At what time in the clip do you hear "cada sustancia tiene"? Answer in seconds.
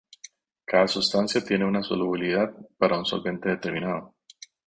0.65-1.63